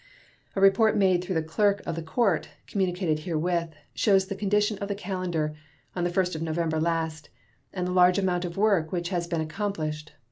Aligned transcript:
A 0.55 0.59
report 0.61 0.97
made 0.97 1.23
through 1.23 1.35
the 1.35 1.43
clerk 1.43 1.83
of 1.85 1.95
the 1.95 2.01
court 2.01 2.49
(communicated 2.65 3.19
herewith) 3.19 3.69
shows 3.93 4.25
the 4.25 4.35
condition 4.35 4.79
of 4.79 4.87
the 4.87 4.95
calendar 4.95 5.53
on 5.95 6.05
the 6.05 6.09
1st 6.09 6.33
of 6.37 6.41
November 6.41 6.81
last 6.81 7.29
and 7.71 7.85
the 7.87 7.91
large 7.93 8.17
amount 8.17 8.43
of 8.43 8.57
work 8.57 8.91
which 8.91 9.09
has 9.09 9.27
been 9.27 9.41
accomplished. 9.41 10.13